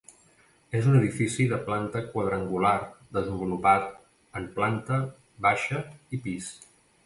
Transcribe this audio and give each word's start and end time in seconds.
És 0.77 0.85
un 0.91 0.95
edifici 0.99 1.45
de 1.51 1.59
planta 1.67 2.01
quadrangular 2.15 2.73
desenvolupat 3.19 3.87
en 4.43 4.51
planta 4.59 5.01
baixa 5.49 5.87
i 6.19 6.25
pis. 6.29 6.53